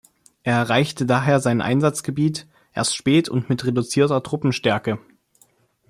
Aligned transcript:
Er 0.41 0.55
erreichte 0.55 1.05
daher 1.05 1.39
sein 1.39 1.61
Einsatzgebiet 1.61 2.47
erst 2.73 2.95
spät 2.95 3.29
und 3.29 3.49
mit 3.49 3.67
reduzierter 3.67 4.23
Truppenstärke. 4.23 4.97